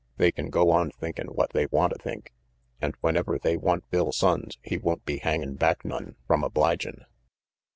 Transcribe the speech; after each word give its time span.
They 0.17 0.31
can 0.31 0.49
go 0.49 0.71
on 0.71 0.89
thinkin' 0.89 1.27
what 1.35 1.51
they 1.53 1.67
wanta 1.67 1.97
think, 1.99 2.33
and 2.81 2.95
whenever 3.01 3.37
they 3.37 3.55
want 3.55 3.87
Bill 3.91 4.07
Sonnes 4.11 4.57
he 4.63 4.79
won't 4.79 5.05
be 5.05 5.17
hangin' 5.19 5.57
back 5.57 5.85
none 5.85 6.15
from 6.25 6.41
obligin'." 6.43 7.05